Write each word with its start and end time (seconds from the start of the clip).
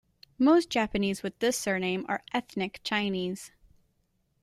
Most 0.39 0.71
Japanese 0.71 1.21
with 1.21 1.37
this 1.37 1.55
surname 1.59 2.07
are 2.09 2.23
ethnic 2.33 2.79
Chinese. 2.83 3.51